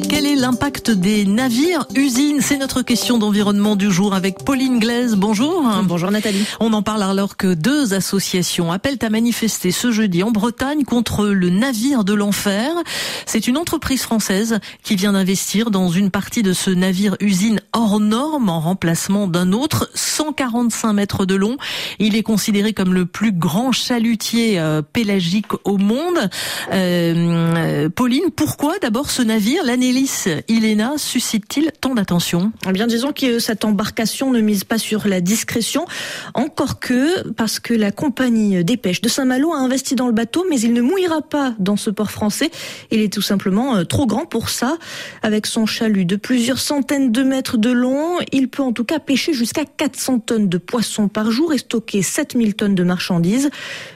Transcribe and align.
quel 0.00 0.26
est 0.26 0.34
l'impact 0.34 0.90
des 0.90 1.24
navires 1.24 1.86
usines? 1.94 2.40
C'est 2.40 2.58
notre 2.58 2.82
question 2.82 3.18
d'environnement 3.18 3.76
du 3.76 3.90
jour 3.90 4.14
avec 4.14 4.44
Pauline 4.44 4.78
Glaise. 4.78 5.14
Bonjour. 5.14 5.64
Bonjour 5.84 6.10
Nathalie. 6.10 6.44
On 6.60 6.72
en 6.72 6.82
parle 6.82 7.02
alors 7.02 7.36
que 7.36 7.54
deux 7.54 7.94
associations 7.94 8.72
appellent 8.72 8.98
à 9.00 9.10
manifester 9.10 9.70
ce 9.70 9.92
jeudi 9.92 10.22
en 10.22 10.30
Bretagne 10.32 10.84
contre 10.84 11.26
le 11.26 11.50
navire 11.50 12.04
de 12.04 12.14
l'enfer. 12.14 12.72
C'est 13.24 13.46
une 13.46 13.56
entreprise 13.56 14.02
française 14.02 14.58
qui 14.82 14.96
vient 14.96 15.12
d'investir 15.12 15.70
dans 15.70 15.88
une 15.88 16.10
partie 16.10 16.42
de 16.42 16.52
ce 16.52 16.70
navire 16.70 17.16
usine 17.20 17.60
hors 17.72 18.00
norme 18.00 18.48
en 18.48 18.60
remplacement 18.60 19.26
d'un 19.26 19.52
autre, 19.52 19.90
145 19.94 20.92
mètres 20.92 21.26
de 21.26 21.34
long. 21.34 21.56
Il 21.98 22.16
est 22.16 22.22
considéré 22.22 22.72
comme 22.72 22.92
le 22.92 23.06
plus 23.06 23.32
grand 23.32 23.72
chalutier 23.72 24.58
euh, 24.58 24.82
pélagique 24.82 25.52
au 25.64 25.78
monde. 25.78 26.28
Euh, 26.72 27.88
Pauline, 27.88 28.30
pourquoi 28.34 28.78
d'abord 28.80 29.10
ce 29.10 29.22
navire, 29.22 29.64
l'Anélis 29.86 30.24
Ilena, 30.48 30.94
suscite-t-il 30.96 31.70
tant 31.80 31.94
d'attention? 31.94 32.50
Eh 32.68 32.72
Bien, 32.72 32.88
disons 32.88 33.12
que 33.12 33.38
cette 33.38 33.64
embarcation 33.64 34.32
ne 34.32 34.40
mise 34.40 34.64
pas 34.64 34.78
sur 34.78 35.06
la 35.06 35.20
discrétion, 35.20 35.86
encore 36.34 36.80
que 36.80 37.28
parce 37.30 37.60
que 37.60 37.72
la 37.72 37.92
compagnie 37.92 38.64
des 38.64 38.76
pêches 38.76 39.00
de 39.00 39.08
Saint-Malo 39.08 39.52
a 39.52 39.58
investi 39.58 39.94
dans 39.94 40.08
le 40.08 40.12
bateau, 40.12 40.44
mais 40.50 40.58
il 40.58 40.72
ne 40.72 40.80
mouillera 40.80 41.22
pas 41.22 41.54
dans 41.60 41.76
ce 41.76 41.90
port 41.90 42.10
français. 42.10 42.50
Il 42.90 43.00
est 43.00 43.12
tout 43.12 43.22
simplement 43.22 43.76
euh, 43.76 43.84
trop 43.84 44.06
grand 44.06 44.26
pour 44.26 44.48
ça. 44.48 44.76
Avec 45.22 45.46
son 45.46 45.66
chalut 45.66 46.04
de 46.04 46.16
plusieurs 46.16 46.58
centaines 46.58 47.12
de 47.12 47.22
mètres 47.22 47.56
de 47.56 47.70
long, 47.70 48.18
il 48.32 48.48
peut 48.48 48.64
en 48.64 48.72
tout 48.72 48.84
cas 48.84 48.98
pêcher 48.98 49.34
jusqu'à 49.34 49.64
400 49.64 50.18
tonnes 50.18 50.48
de 50.48 50.58
poissons 50.58 51.06
par 51.06 51.30
jour 51.30 51.52
et 51.52 51.58
stocker 51.58 52.02
7000 52.02 52.56
tonnes 52.56 52.74
de 52.74 52.82
marchandises. 52.82 53.50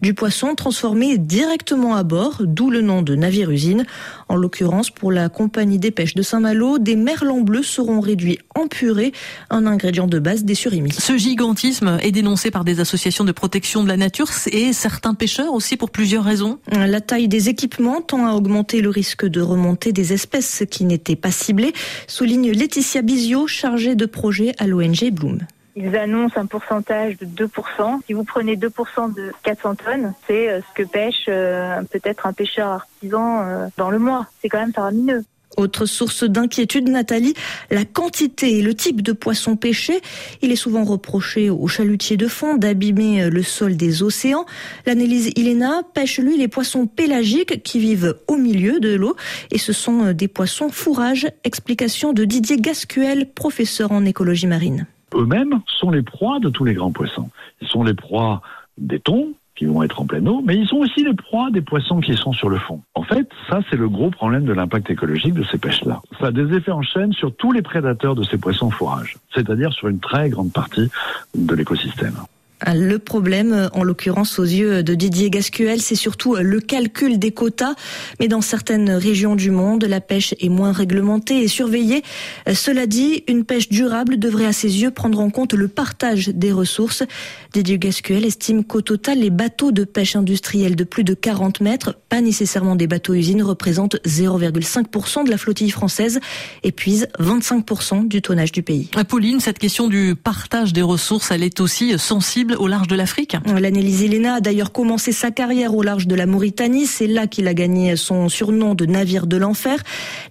Du 0.00 0.14
poisson 0.14 0.56
transformé 0.56 1.16
directement 1.16 1.94
à 1.94 2.02
bord, 2.02 2.38
d'où 2.40 2.70
le 2.70 2.80
nom 2.80 3.02
de 3.02 3.14
navire-usine. 3.14 3.86
En 4.28 4.34
l'occurrence, 4.34 4.90
pour 4.90 5.12
la 5.12 5.28
compagnie 5.28 5.75
des 5.78 5.90
pêches 5.90 6.14
de 6.14 6.22
Saint-Malo, 6.22 6.78
des 6.78 6.96
merlans 6.96 7.40
bleus 7.40 7.62
seront 7.62 8.00
réduits 8.00 8.38
en 8.54 8.66
purée, 8.66 9.12
un 9.50 9.66
ingrédient 9.66 10.06
de 10.06 10.18
base 10.18 10.44
des 10.44 10.54
surimi. 10.54 10.92
Ce 10.92 11.16
gigantisme 11.16 11.98
est 12.02 12.12
dénoncé 12.12 12.50
par 12.50 12.64
des 12.64 12.80
associations 12.80 13.24
de 13.24 13.32
protection 13.32 13.82
de 13.82 13.88
la 13.88 13.96
nature 13.96 14.28
et 14.52 14.72
certains 14.72 15.14
pêcheurs 15.14 15.52
aussi 15.52 15.76
pour 15.76 15.90
plusieurs 15.90 16.24
raisons. 16.24 16.58
La 16.70 17.00
taille 17.00 17.28
des 17.28 17.48
équipements 17.48 18.00
tend 18.00 18.26
à 18.26 18.32
augmenter 18.32 18.80
le 18.80 18.88
risque 18.88 19.26
de 19.26 19.40
remontée 19.40 19.92
des 19.92 20.12
espèces 20.12 20.64
qui 20.70 20.84
n'étaient 20.84 21.16
pas 21.16 21.30
ciblées, 21.30 21.72
souligne 22.06 22.50
Laetitia 22.52 23.02
Bizio, 23.02 23.46
chargée 23.46 23.94
de 23.94 24.06
projet 24.06 24.52
à 24.58 24.66
l'ONG 24.66 25.10
Bloom. 25.10 25.40
Ils 25.76 25.94
annoncent 25.94 26.40
un 26.40 26.46
pourcentage 26.46 27.18
de 27.18 27.26
2%. 27.26 28.00
Si 28.06 28.14
vous 28.14 28.24
prenez 28.24 28.56
2% 28.56 29.14
de 29.14 29.30
400 29.42 29.74
tonnes, 29.74 30.14
c'est 30.26 30.48
euh, 30.48 30.60
ce 30.62 30.82
que 30.82 30.88
pêche 30.88 31.26
euh, 31.28 31.82
peut-être 31.90 32.26
un 32.26 32.32
pêcheur 32.32 32.68
artisan 32.68 33.42
euh, 33.42 33.66
dans 33.76 33.90
le 33.90 33.98
mois. 33.98 34.26
C'est 34.40 34.48
quand 34.48 34.58
même 34.58 34.72
faramineux. 34.72 35.22
Autre 35.56 35.86
source 35.86 36.24
d'inquiétude, 36.24 36.88
Nathalie, 36.88 37.34
la 37.70 37.84
quantité 37.84 38.58
et 38.58 38.62
le 38.62 38.74
type 38.74 39.02
de 39.02 39.12
poissons 39.12 39.56
pêchés. 39.56 40.00
Il 40.42 40.52
est 40.52 40.56
souvent 40.56 40.84
reproché 40.84 41.50
aux 41.50 41.68
chalutiers 41.68 42.16
de 42.16 42.28
fond 42.28 42.56
d'abîmer 42.56 43.30
le 43.30 43.42
sol 43.42 43.76
des 43.76 44.02
océans. 44.02 44.46
L'analyse 44.86 45.32
Ilena 45.36 45.82
pêche, 45.94 46.18
lui, 46.18 46.36
les 46.36 46.48
poissons 46.48 46.86
pélagiques 46.86 47.62
qui 47.62 47.78
vivent 47.78 48.16
au 48.28 48.36
milieu 48.36 48.80
de 48.80 48.94
l'eau. 48.94 49.16
Et 49.50 49.58
ce 49.58 49.72
sont 49.72 50.12
des 50.12 50.28
poissons 50.28 50.68
fourrages. 50.68 51.26
Explication 51.44 52.12
de 52.12 52.24
Didier 52.24 52.58
Gascuel, 52.58 53.30
professeur 53.32 53.92
en 53.92 54.04
écologie 54.04 54.46
marine 54.46 54.86
eux-mêmes 55.14 55.60
sont 55.66 55.90
les 55.90 56.02
proies 56.02 56.38
de 56.40 56.48
tous 56.48 56.64
les 56.64 56.74
grands 56.74 56.92
poissons. 56.92 57.30
Ils 57.60 57.68
sont 57.68 57.82
les 57.82 57.94
proies 57.94 58.42
des 58.78 59.00
thons 59.00 59.34
qui 59.56 59.64
vont 59.64 59.82
être 59.82 60.00
en 60.00 60.06
pleine 60.06 60.28
eau, 60.28 60.42
mais 60.44 60.56
ils 60.56 60.66
sont 60.66 60.76
aussi 60.76 61.02
les 61.02 61.14
proies 61.14 61.50
des 61.50 61.62
poissons 61.62 62.00
qui 62.00 62.14
sont 62.14 62.32
sur 62.32 62.48
le 62.48 62.58
fond. 62.58 62.82
En 62.94 63.02
fait, 63.02 63.28
ça, 63.48 63.60
c'est 63.68 63.76
le 63.76 63.88
gros 63.88 64.10
problème 64.10 64.44
de 64.44 64.52
l'impact 64.52 64.90
écologique 64.90 65.34
de 65.34 65.44
ces 65.44 65.58
pêches-là. 65.58 66.00
Ça 66.20 66.26
a 66.26 66.30
des 66.30 66.54
effets 66.54 66.72
en 66.72 66.82
chaîne 66.82 67.12
sur 67.12 67.34
tous 67.34 67.52
les 67.52 67.62
prédateurs 67.62 68.14
de 68.14 68.22
ces 68.22 68.38
poissons 68.38 68.70
fourrages, 68.70 69.16
c'est-à-dire 69.34 69.72
sur 69.72 69.88
une 69.88 70.00
très 70.00 70.28
grande 70.28 70.52
partie 70.52 70.90
de 71.34 71.54
l'écosystème. 71.54 72.14
Le 72.64 72.96
problème, 72.98 73.68
en 73.74 73.82
l'occurrence 73.82 74.38
aux 74.38 74.44
yeux 74.44 74.82
de 74.82 74.94
Didier 74.94 75.28
Gascuel, 75.28 75.82
c'est 75.82 75.94
surtout 75.94 76.36
le 76.36 76.60
calcul 76.60 77.18
des 77.18 77.30
quotas. 77.30 77.74
Mais 78.18 78.28
dans 78.28 78.40
certaines 78.40 78.90
régions 78.90 79.36
du 79.36 79.50
monde, 79.50 79.84
la 79.84 80.00
pêche 80.00 80.34
est 80.40 80.48
moins 80.48 80.72
réglementée 80.72 81.42
et 81.42 81.48
surveillée. 81.48 82.02
Cela 82.52 82.86
dit, 82.86 83.24
une 83.28 83.44
pêche 83.44 83.68
durable 83.68 84.18
devrait 84.18 84.46
à 84.46 84.54
ses 84.54 84.80
yeux 84.80 84.90
prendre 84.90 85.20
en 85.20 85.28
compte 85.28 85.52
le 85.52 85.68
partage 85.68 86.28
des 86.28 86.50
ressources. 86.50 87.02
Didier 87.52 87.78
Gascuel 87.78 88.24
estime 88.24 88.64
qu'au 88.64 88.80
total, 88.80 89.18
les 89.18 89.30
bateaux 89.30 89.70
de 89.70 89.84
pêche 89.84 90.16
industrielle 90.16 90.76
de 90.76 90.84
plus 90.84 91.04
de 91.04 91.12
40 91.12 91.60
mètres, 91.60 91.94
pas 92.08 92.22
nécessairement 92.22 92.76
des 92.76 92.86
bateaux 92.86 93.14
usines, 93.14 93.42
représentent 93.42 93.96
0,5% 94.06 95.24
de 95.24 95.30
la 95.30 95.36
flottille 95.36 95.70
française 95.70 96.20
et 96.62 96.72
puisent 96.72 97.08
25% 97.20 98.08
du 98.08 98.22
tonnage 98.22 98.52
du 98.52 98.62
pays. 98.62 98.88
Pauline, 99.08 99.40
cette 99.40 99.58
question 99.58 99.88
du 99.88 100.14
partage 100.16 100.72
des 100.72 100.82
ressources, 100.82 101.30
elle 101.30 101.42
est 101.42 101.60
aussi 101.60 101.98
sensible 101.98 102.45
au 102.54 102.66
large 102.68 102.88
de 102.88 102.94
l'Afrique. 102.94 103.36
L'Annelise 103.46 104.02
Elena 104.02 104.34
a 104.34 104.40
d'ailleurs 104.40 104.72
commencé 104.72 105.12
sa 105.12 105.30
carrière 105.30 105.74
au 105.74 105.82
large 105.82 106.06
de 106.06 106.14
la 106.14 106.26
Mauritanie. 106.26 106.86
C'est 106.86 107.06
là 107.06 107.26
qu'il 107.26 107.48
a 107.48 107.54
gagné 107.54 107.96
son 107.96 108.28
surnom 108.28 108.74
de 108.74 108.86
navire 108.86 109.26
de 109.26 109.36
l'enfer. 109.36 109.82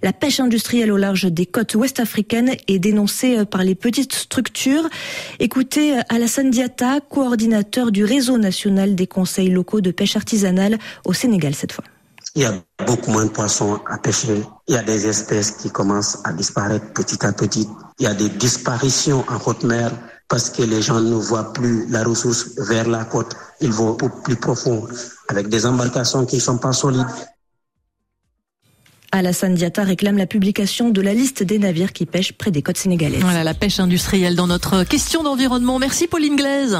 La 0.02 0.12
pêche 0.12 0.40
industrielle 0.40 0.92
au 0.92 0.96
large 0.96 1.24
des 1.24 1.46
côtes 1.46 1.74
ouest 1.74 2.00
africaines 2.00 2.56
est 2.68 2.78
dénoncée 2.78 3.44
par 3.44 3.62
les 3.62 3.74
petites 3.74 4.14
structures. 4.14 4.88
Écoutez 5.40 5.94
Alassane 6.08 6.50
Diata, 6.50 7.00
coordinateur 7.00 7.92
du 7.92 8.04
réseau 8.04 8.38
national 8.38 8.94
des 8.94 9.06
conseils 9.06 9.50
locaux 9.50 9.80
de 9.80 9.90
pêche 9.90 10.16
artisanale 10.16 10.78
au 11.04 11.12
Sénégal 11.12 11.54
cette 11.54 11.72
fois. 11.72 11.84
Il 12.34 12.42
y 12.42 12.44
a 12.44 12.52
beaucoup 12.86 13.10
moins 13.10 13.24
de 13.24 13.30
poissons 13.30 13.80
à 13.90 13.96
pêcher. 13.96 14.42
Il 14.68 14.74
y 14.74 14.76
a 14.76 14.82
des 14.82 15.06
espèces 15.06 15.52
qui 15.52 15.70
commencent 15.70 16.18
à 16.24 16.34
disparaître 16.34 16.92
petit 16.92 17.24
à 17.24 17.32
petit. 17.32 17.66
Il 17.98 18.04
y 18.04 18.06
a 18.06 18.12
des 18.12 18.28
disparitions 18.28 19.24
en 19.28 19.38
haute 19.48 19.64
mer 19.64 19.90
parce 20.28 20.50
que 20.50 20.62
les 20.62 20.82
gens 20.82 21.00
ne 21.00 21.14
voient 21.14 21.52
plus 21.52 21.86
la 21.88 22.02
ressource 22.02 22.58
vers 22.58 22.88
la 22.88 23.04
côte. 23.04 23.36
Ils 23.60 23.70
vont 23.70 23.90
au 23.90 24.08
plus 24.08 24.36
profond 24.36 24.86
avec 25.28 25.48
des 25.48 25.66
embarcations 25.66 26.26
qui 26.26 26.36
ne 26.36 26.40
sont 26.40 26.58
pas 26.58 26.72
solides. 26.72 27.06
Alassane 29.12 29.54
Diata 29.54 29.84
réclame 29.84 30.18
la 30.18 30.26
publication 30.26 30.90
de 30.90 31.00
la 31.00 31.14
liste 31.14 31.42
des 31.42 31.58
navires 31.58 31.92
qui 31.92 32.06
pêchent 32.06 32.32
près 32.32 32.50
des 32.50 32.60
côtes 32.60 32.76
sénégalaises. 32.76 33.22
Voilà 33.22 33.44
la 33.44 33.54
pêche 33.54 33.80
industrielle 33.80 34.34
dans 34.34 34.46
notre 34.46 34.84
question 34.84 35.22
d'environnement. 35.22 35.78
Merci 35.78 36.06
Pauline 36.06 36.36
Glaise. 36.36 36.76